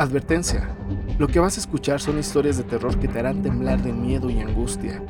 [0.00, 0.66] Advertencia.
[1.18, 4.30] Lo que vas a escuchar son historias de terror que te harán temblar de miedo
[4.30, 5.02] y angustia.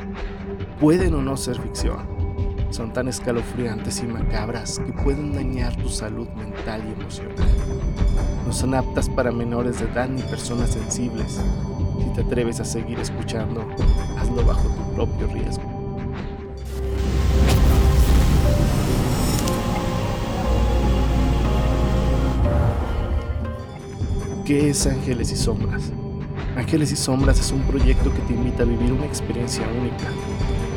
[0.80, 2.00] Pueden o no ser ficción.
[2.70, 7.36] Son tan escalofriantes y macabras que pueden dañar tu salud mental y emocional.
[8.44, 11.40] No son aptas para menores de edad ni personas sensibles.
[12.00, 13.64] Si te atreves a seguir escuchando,
[14.18, 15.79] hazlo bajo tu propio riesgo.
[24.50, 25.92] ¿Qué es Ángeles y Sombras?
[26.56, 30.10] Ángeles y Sombras es un proyecto que te invita a vivir una experiencia única,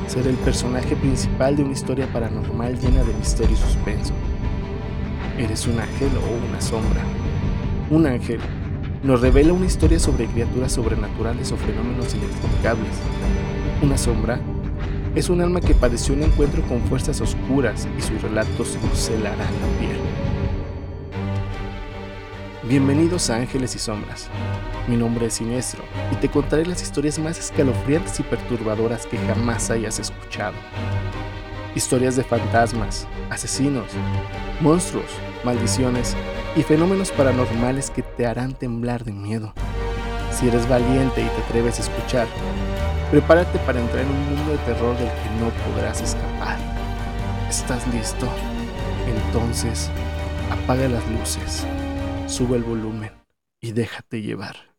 [0.05, 4.13] ser el personaje principal de una historia paranormal llena de misterio y suspenso.
[5.39, 7.01] ¿Eres un ángel o una sombra?
[7.89, 8.39] Un ángel
[9.01, 12.95] nos revela una historia sobre criaturas sobrenaturales o fenómenos inexplicables.
[13.81, 14.39] Una sombra
[15.15, 19.39] es un alma que padeció un encuentro con fuerzas oscuras y sus relatos nos helarán
[19.39, 20.12] la piel.
[22.65, 24.29] Bienvenidos a Ángeles y Sombras.
[24.87, 29.69] Mi nombre es Siniestro y te contaré las historias más escalofriantes y perturbadoras que jamás
[29.69, 30.53] hayas escuchado.
[31.75, 33.87] Historias de fantasmas, asesinos,
[34.61, 35.11] monstruos,
[35.43, 36.15] maldiciones
[36.55, 39.53] y fenómenos paranormales que te harán temblar de miedo.
[40.31, 42.29] Si eres valiente y te atreves a escuchar,
[43.11, 46.57] prepárate para entrar en un mundo de terror del que no podrás escapar.
[47.49, 48.25] ¿Estás listo?
[49.05, 49.89] Entonces,
[50.49, 51.67] apaga las luces
[52.33, 53.11] sube el volumen
[53.61, 54.72] y déjate llevar.